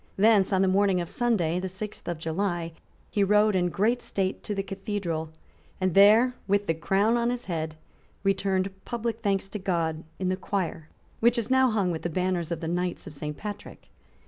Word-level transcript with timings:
Thence, 0.17 0.51
on 0.51 0.63
the 0.63 0.67
morning 0.67 0.99
of 0.99 1.11
Sunday, 1.11 1.59
the 1.59 1.67
sixth 1.67 2.07
of 2.07 2.17
July, 2.17 2.73
he 3.11 3.23
rode 3.23 3.55
in 3.55 3.69
great 3.69 4.01
state 4.01 4.41
to 4.41 4.55
the 4.55 4.63
cathedral, 4.63 5.29
and 5.79 5.93
there, 5.93 6.33
with 6.47 6.65
the 6.65 6.73
crown 6.73 7.17
on 7.17 7.29
his 7.29 7.45
head, 7.45 7.75
returned 8.23 8.71
public 8.83 9.19
thanks 9.19 9.47
to 9.49 9.59
God 9.59 10.03
in 10.17 10.29
the 10.29 10.35
choir 10.37 10.89
which 11.19 11.37
is 11.37 11.51
now 11.51 11.69
hung 11.69 11.91
with 11.91 12.01
the 12.01 12.09
banners 12.09 12.49
of 12.51 12.61
the 12.61 12.67
Knights 12.67 13.05
of 13.05 13.13
Saint 13.13 13.37
Patrick. 13.37 13.89